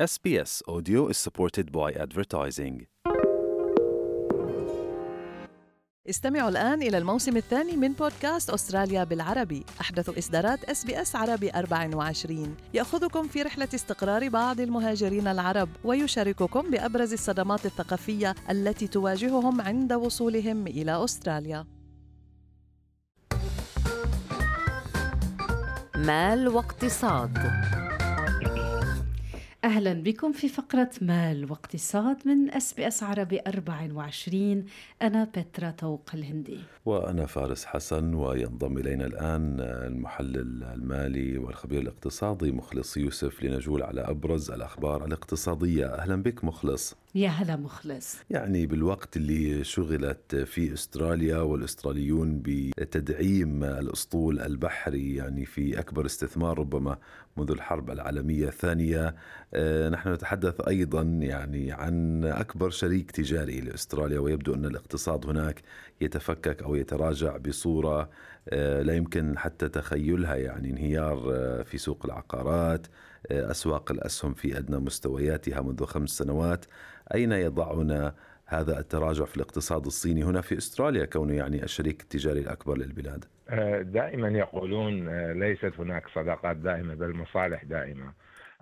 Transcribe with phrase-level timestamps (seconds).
[0.00, 2.86] SBS Audio is supported by advertising.
[6.08, 9.64] استمعوا الآن إلى الموسم الثاني من بودكاست أستراليا بالعربي.
[9.80, 17.66] أحدث إصدارات SBS عربي 24 يأخذكم في رحلة استقرار بعض المهاجرين العرب ويشارككم بأبرز الصدمات
[17.66, 21.66] الثقافية التي تواجههم عند وصولهم إلى أستراليا.
[25.96, 27.38] مال واقتصاد.
[29.64, 34.64] أهلا بكم في فقرة مال واقتصاد من أس بي أس عربي 24
[35.02, 36.58] أنا بترا توق الهندي.
[36.86, 44.50] وأنا فارس حسن وينضم إلينا الآن المحلل المالي والخبير الاقتصادي مخلص يوسف لنجول على أبرز
[44.50, 45.86] الأخبار الاقتصادية.
[45.86, 46.96] أهلا بك مخلص.
[47.14, 48.16] يا هلا مخلص.
[48.30, 56.98] يعني بالوقت اللي شغلت في استراليا والأستراليون بتدعيم الأسطول البحري يعني في أكبر استثمار ربما
[57.36, 59.14] منذ الحرب العالمية الثانية.
[59.54, 65.62] آه، نحن نتحدث أيضا يعني عن أكبر شريك تجاري لأستراليا ويبدو أن الاقتصاد هناك
[66.00, 68.10] يتفكك أو يتراجع بصورة
[68.48, 72.86] آه، لا يمكن حتى تخيلها يعني انهيار آه، في سوق العقارات
[73.30, 76.64] أسواق الأسهم في أدنى مستوياتها منذ خمس سنوات
[77.14, 78.14] أين يضعنا
[78.46, 83.24] هذا التراجع في الاقتصاد الصيني هنا في أستراليا كونه يعني الشريك التجاري الأكبر للبلاد؟
[83.92, 88.12] دائما يقولون ليست هناك صداقات دائمة بل مصالح دائمة.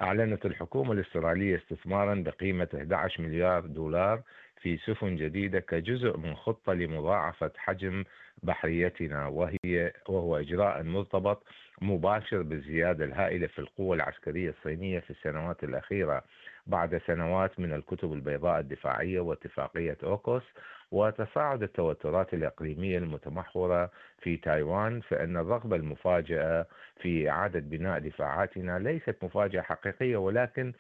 [0.00, 4.22] أعلنت الحكومة الأسترالية استثمارا بقيمة 11 مليار دولار
[4.60, 8.04] في سفن جديدة كجزء من خطة لمضاعفة حجم
[8.42, 11.42] بحريتنا وهي وهو إجراء مرتبط
[11.82, 16.22] مباشر بالزيادة الهائلة في القوة العسكرية الصينية في السنوات الأخيرة
[16.66, 20.42] بعد سنوات من الكتب البيضاء الدفاعية واتفاقية أوكوس
[20.90, 23.90] وتصاعد التوترات الإقليمية المتمحورة
[24.22, 26.66] في تايوان فإن الرغبة المفاجئة
[27.02, 30.72] في إعادة بناء دفاعاتنا ليست مفاجأة حقيقية ولكن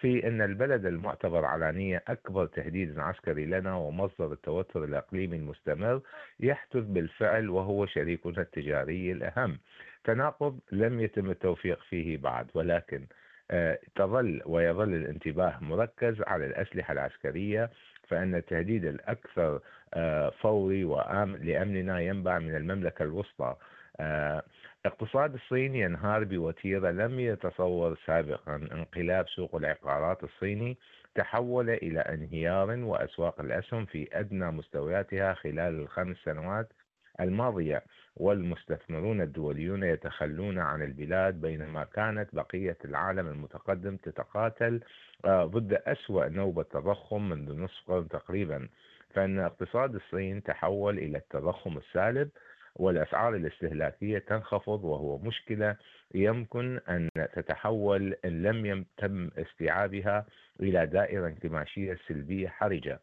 [0.00, 6.00] في إن البلد المعتبر علانية أكبر تهديد عسكري لنا ومصدر التوتر الإقليمي المستمر
[6.40, 9.58] يحدث بالفعل وهو شريكنا التجاري الأهم.
[10.04, 13.06] تناقض لم يتم التوفيق فيه بعد ولكن
[13.50, 17.70] آه، تظل ويظل الانتباه مركز على الأسلحة العسكرية
[18.08, 19.60] فإن التهديد الأكثر
[19.94, 23.56] آه، فوري وآم لأمننا ينبع من المملكة الوسطى
[24.00, 24.42] آه،
[24.86, 30.78] اقتصاد الصين ينهار بوتيرة لم يتصور سابقا انقلاب سوق العقارات الصيني
[31.14, 36.72] تحول إلى انهيار وأسواق الأسهم في أدنى مستوياتها خلال الخمس سنوات
[37.20, 37.82] الماضية
[38.16, 44.80] والمستثمرون الدوليون يتخلون عن البلاد بينما كانت بقية العالم المتقدم تتقاتل
[45.24, 48.68] آه، ضد أسوأ نوبة تضخم منذ نصف قرن تقريبا.
[49.14, 52.30] فإن اقتصاد الصين تحول إلى التضخم السالب
[52.76, 55.76] والأسعار الاستهلاكية تنخفض وهو مشكلة
[56.14, 60.26] يمكن أن تتحول إن لم يتم استيعابها
[60.60, 63.00] إلى دائرة انكماشية سلبية حرجة.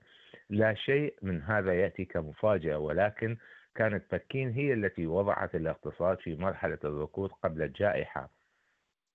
[0.50, 3.38] لا شيء من هذا يأتي كمفاجأة ولكن
[3.75, 8.29] كانت بكين هي التي وضعت الاقتصاد في مرحلة الركود قبل الجائحة.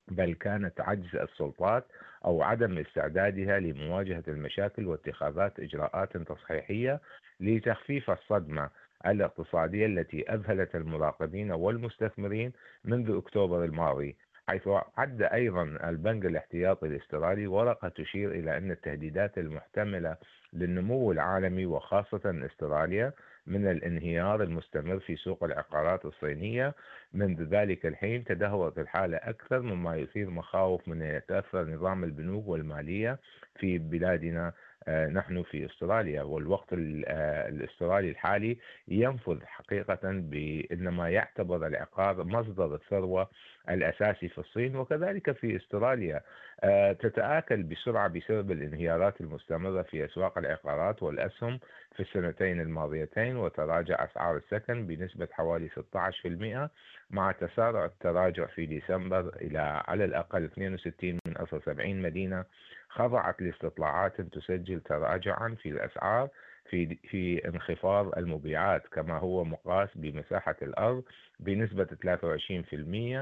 [0.09, 1.85] بل كانت عجز السلطات
[2.25, 7.01] أو عدم استعدادها لمواجهة المشاكل واتخاذات إجراءات تصحيحية
[7.41, 8.71] لتخفيف الصدمة.
[9.07, 12.53] الاقتصادية التي أذهلت المراقبين والمستثمرين
[12.85, 14.17] منذ أكتوبر الماضي
[14.49, 20.17] حيث عد أيضا البنك الاحتياطي الاسترالي ورقة تشير إلى أن التهديدات المحتملة
[20.53, 23.13] للنمو العالمي وخاصة استراليا
[23.47, 26.75] من الانهيار المستمر في سوق العقارات الصينية
[27.13, 33.19] منذ ذلك الحين تدهورت الحالة أكثر مما يثير مخاوف من يتأثر نظام البنوك والمالية
[33.59, 34.53] في بلادنا
[34.89, 43.29] نحن في استراليا والوقت آه، الاسترالي الحالي ينفذ حقيقة بإنما يعتبر العقار مصدر الثروة
[43.71, 46.21] الأساسي في الصين وكذلك في استراليا.
[46.61, 51.61] آه، تتآكل بسرعة بسبب الانهيارات المستمرة في أسواق العقارات والأسهم
[51.97, 56.71] في السنتين الماضيتين وتراجع أسعار السكن بنسبة حوالي 16%
[57.11, 62.45] مع تسارع التراجع في ديسمبر إلى على الأقل 62 من أصل 70 مدينة
[62.89, 66.29] خضعت لاستطلاعات تسجل تراجعا في الأسعار
[66.71, 71.05] في في انخفاض المبيعات كما هو مقاس بمساحة الأرض
[71.41, 71.87] بنسبة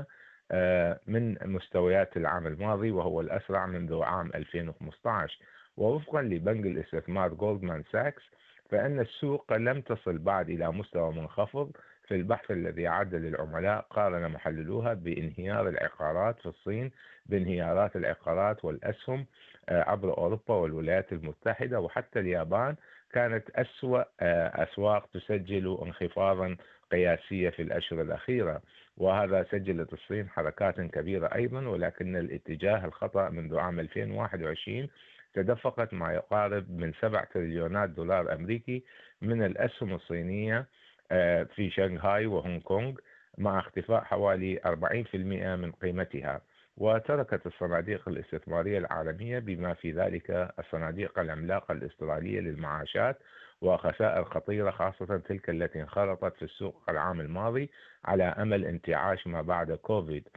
[0.03, 0.05] 23%
[0.51, 5.39] آه، من مستويات العام الماضي وهو الأسرع منذ عام 2015
[5.77, 8.23] ووفقا لبنك الاستثمار جولدمان ساكس
[8.71, 11.71] فإن السوق لم تصل بعد إلى مستوى منخفض
[12.09, 16.91] في البحث الذي عد للعملاء قارن محللوها بانهيار العقارات في الصين
[17.27, 19.27] بانهيارات العقارات والأسهم
[19.69, 22.77] عبر أوروبا والولايات المتحدة وحتى اليابان
[23.13, 26.57] كانت أسوأ آه، أسواق تسجل انخفاضا
[26.93, 28.63] قياسية في الأشهر الأخيرة.
[28.97, 34.89] وهذا سجلت الصين حركات كبيرة أيضا ولكن الاتجاه الخطأ منذ عام 2021
[35.35, 38.85] تدفقت ما يقارب من 7 تريليونات دولار أمريكي
[39.23, 40.67] من الأسهم الصينية
[41.11, 42.95] آه، في شنغهاي وهونغ كونغ
[43.39, 46.41] مع اختفاء حوالي 40% من قيمتها.
[46.77, 53.19] وتركت الصناديق الاستثمارية العالمية بما في ذلك الصناديق العملاقة الأسترالية للمعاشات
[53.63, 57.71] وخسائر خطيرة خاصة تلك التي انخرطت في السوق العام الماضي
[58.05, 60.29] على أمل انتعاش ما بعد كوفيد.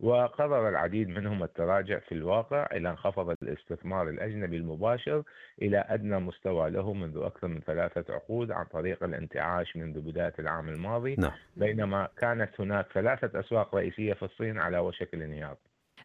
[0.00, 5.22] وقرر العديد منهم التراجع في الواقع إلى انخفض الاستثمار الأجنبي المباشر
[5.62, 10.68] إلى أدنى مستوى له منذ أكثر من ثلاثة عقود عن طريق الانتعاش منذ بداية العام
[10.68, 11.14] الماضي.
[11.18, 11.32] نعم.
[11.56, 15.56] بينما كانت هناك ثلاثة أسواق رئيسية في الصين على وشك الانهيار.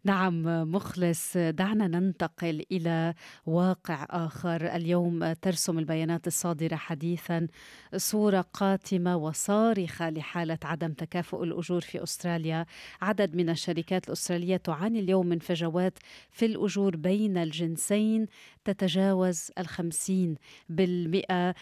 [0.04, 1.38] نعم مخلص.
[1.38, 3.14] دعنا ننتقل إلى
[3.46, 4.76] واقع آخر.
[4.76, 7.48] اليوم ترسم البيانات الصادرة حديثا
[7.96, 12.66] صورة قاتمة وصارخة لحالة عدم تكافؤ الأجور في أستراليا.
[13.02, 15.98] عدد من الشركات الأسترالية تعاني اليوم من فجوات
[16.32, 18.26] في الأجور بين الجنسين
[18.66, 20.36] تتجاوز الخمسين
[20.70, 21.56] بالمئة.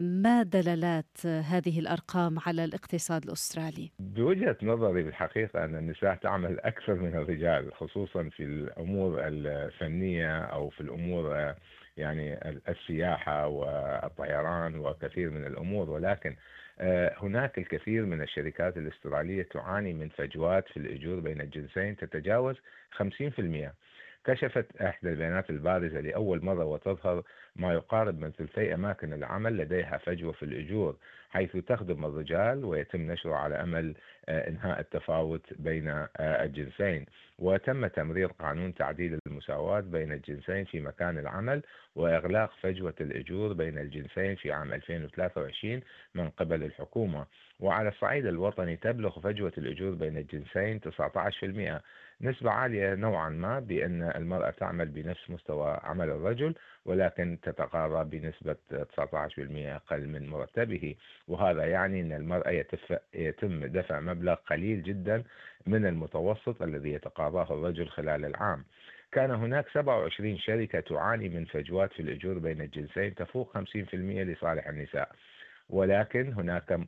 [0.00, 7.14] ما دلالات هذه الأرقام على الاقتصاد الأسترالي؟ بوجهة نظري بالحقيقة أن النساء تعمل أكثر من
[7.14, 7.72] الرجال.
[7.86, 11.54] خصوصا في الأمور الفنية أو في الأمور
[11.96, 12.38] يعني
[12.68, 15.90] السياحة والطيران وكثير من الأمور.
[15.90, 16.36] ولكن
[16.80, 22.56] آه، هناك الكثير من الشركات الأسترالية تعاني من فجوات في الأجور بين الجنسين تتجاوز
[22.98, 23.72] 50%
[24.26, 27.22] كشفت إحدى البيانات البارزة لأول مرة وتظهر
[27.56, 30.96] ما يقارب من ثلثي أماكن العمل لديها فجوة في الأجور
[31.30, 33.94] حيث تخدم الرجال ويتم نشره على أمل
[34.28, 37.06] آه، إنهاء التفاوت بين آه، الجنسين.
[37.38, 41.62] وتم تمرير قانون تعديل المساواة بين الجنسين في مكان العمل
[41.96, 45.80] وإغلاق فجوة الأجور بين الجنسين في عام 2023
[46.14, 47.26] من قبل الحكومة.
[47.60, 51.82] وعلى الصعيد الوطني تبلغ فجوة الأجور بين الجنسين 19%
[52.20, 56.54] نسبة عالية نوعا ما بأن المرأة تعمل بنفس مستوى عمل الرجل
[56.84, 60.94] ولكن تتقاضى بنسبة 19% أقل من مرتبه.
[61.28, 62.64] وهذا يعني أن المرأة
[63.14, 65.22] يتم دفع مبلغ قليل جدا
[65.66, 68.64] من المتوسط الذي يتقاضاه الرجل خلال العام.
[69.12, 73.58] كان هناك 27 شركة تعاني من فجوات في الأجور بين الجنسين تفوق 50%
[73.94, 75.08] لصالح النساء.
[75.70, 76.80] ولكن هناك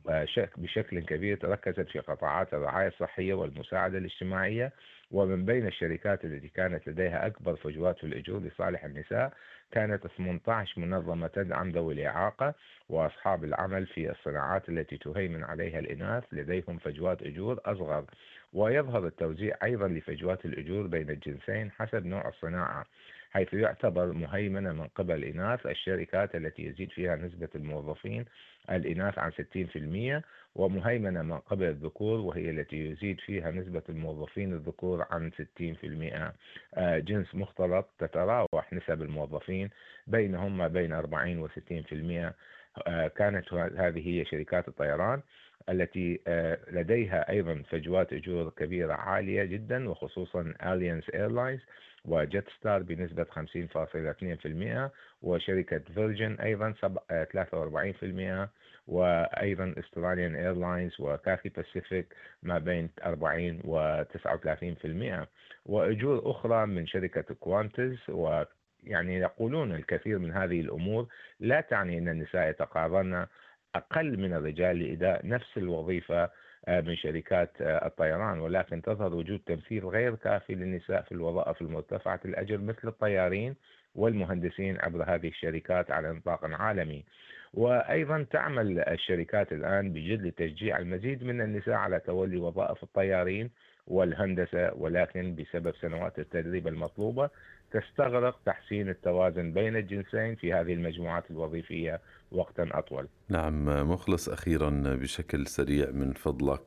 [0.57, 4.71] بشكل كبير تركزت في قطاعات الرعاية الصحية والمساعدة الاجتماعية
[5.11, 9.33] ومن بين الشركات التي كانت لديها أكبر فجوات في الأجور لصالح النساء
[9.71, 12.53] كانت 18 منظمة تدعم ذوي الإعاقة
[12.89, 18.05] وأصحاب العمل في الصناعات التي تهيمن عليها الإناث لديهم فجوات أجور أصغر.
[18.53, 22.85] ويظهر التوزيع أيضا لفجوات الأجور بين الجنسين حسب نوع الصناعة.
[23.31, 28.25] حيث يعتبر مهيمنة من قبل الإناث الشركات التي يزيد فيها نسبة الموظفين
[28.69, 30.23] الإناث عن 60%
[30.55, 36.33] ومهيمنة من قبل الذكور وهي التي يزيد فيها نسبة الموظفين الذكور عن 60%
[36.73, 39.69] آه، جنس مختلط تتراوح نسب الموظفين
[40.07, 42.33] بينهم ما بين 40 و 60%
[42.87, 45.21] آه، كانت هذه هي شركات الطيران
[45.69, 51.61] التي آه، لديها أيضا فجوات أجور كبيرة عالية جدا وخصوصا Alliance Airlines.
[52.05, 54.91] وجيت ستار بنسبة 50.2%
[55.21, 56.73] وشركة فيرجن أيضا
[58.45, 58.49] 43%
[58.87, 64.03] وأيضا استراليان ايرلاينز وكاثي باسيفيك ما بين 40 و
[65.23, 65.27] 39%
[65.65, 68.43] وأجور أخرى من شركة كوانتز و
[68.83, 71.07] يعني يقولون الكثير من هذه الأمور
[71.39, 73.25] لا تعني أن النساء يتقاضين
[73.75, 76.29] أقل من الرجال لإداء نفس الوظيفة
[76.67, 78.39] آه، من شركات آه، الطيران.
[78.39, 83.55] ولكن تظهر وجود تمثيل غير كافي للنساء في الوظائف المرتفعة الأجر مثل الطيارين
[83.95, 87.03] والمهندسين عبر هذه الشركات على نطاق عالمي.
[87.53, 93.49] وأيضا تعمل الشركات الآن بجد لتشجيع المزيد من النساء على تولي وظائف الطيارين
[93.87, 97.29] والهندسة ولكن بسبب سنوات التدريب المطلوبة
[97.71, 101.99] تستغرق تحسين التوازن بين الجنسين في هذه المجموعات الوظيفية
[102.31, 103.07] وقتا أطول.
[103.29, 106.61] نعم مخلص أخيرا بشكل سريع من فضلك.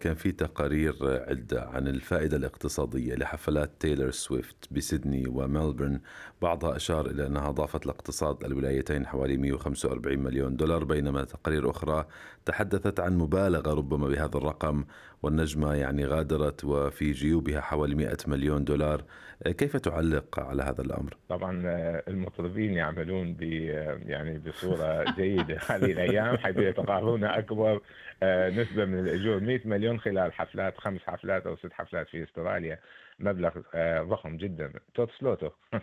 [0.00, 6.00] كان في تقارير عدة عن الفائدة الاقتصادية لحفلات تايلور سويفت بسيدني وملبورن
[6.42, 12.06] بعضها أشار إلى أنها أضافت لاقتصاد الولايتين حوالي 145 مليون دولار بينما تقارير أخرى
[12.44, 14.84] تحدثت عن مبالغة ربما بهذا الرقم
[15.22, 19.04] والنجمة يعني غادرت وفي جيوبها حوالي 100 مليون دولار.
[19.44, 21.62] كيف تعلق على هذا الأمر؟ طبعا
[22.08, 25.58] المطربين يعملون ب يعني بصورة جيدة.
[25.70, 27.80] هذه الأيام حيث يتقاضون أكبر
[28.22, 29.40] آه، نسبة من الأجور.
[29.40, 32.78] 100 مليون خلال حفلات خمس حفلات أو ست حفلات في أستراليا.
[33.18, 34.72] مبلغ آه، ضخم جدا.
[34.94, 35.50] توت سلوتو.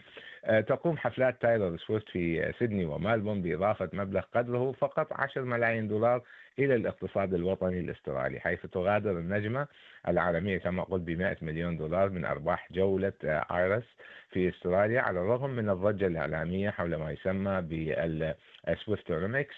[0.45, 6.21] آه، تقوم حفلات تايلور سويفت في سيدني وملبورن بإضافة مبلغ قدره فقط 10 ملايين دولار
[6.59, 9.67] إلى الاقتصاد الوطني الاسترالي حيث تغادر النجمة
[10.07, 13.83] العالمية كما قلت ب 100 مليون دولار من أرباح جولة Eras
[14.29, 19.55] في إستراليا على الرغم من الضجة الإعلامية حول ما يسمى بال Swiftonomics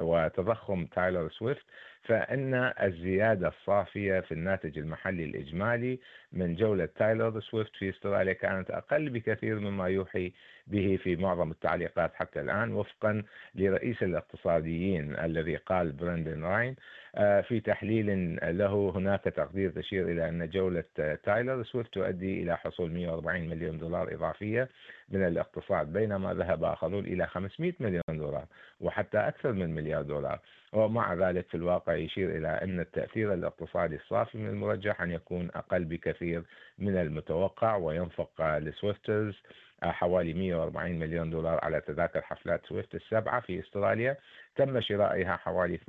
[0.00, 1.64] وتضخم تايلور سويفت
[2.06, 5.98] فإن الزيادة الصافية في الناتج المحلي الإجمالي
[6.32, 10.32] من جولة تايلور سويفت في استراليا كانت أقل بكثير مما يوحي
[10.66, 13.22] به في معظم التعليقات حتى الآن وفقا
[13.54, 16.76] لرئيس الاقتصاديين الذي قال برندن راين
[17.14, 20.84] آه، في تحليل له هناك تقدير تشير إلى أن جولة
[21.24, 24.68] تايلر سويفت تؤدي إلى حصول 140 مليون دولار إضافية
[25.08, 28.46] من الاقتصاد بينما ذهب آخرون إلى 500 مليون دولار
[28.80, 30.40] وحتى أكثر من مليار دولار.
[30.72, 35.84] ومع ذلك في الواقع يشير إلى أن التأثير الاقتصادي الصافي من المرجح أن يكون أقل
[35.84, 36.42] بكثير
[36.78, 39.34] من المتوقع وينفق ال Swifters
[39.82, 44.16] حوالي 140 مليون دولار على تذاكر حفلات سويفت السبعة في استراليا.
[44.56, 45.84] تم شرائها حوالي 98%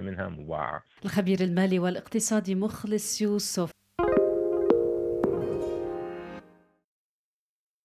[0.00, 0.82] منها مباعة.
[1.04, 3.70] الخبير المالي والاقتصادي مخلص يوسف.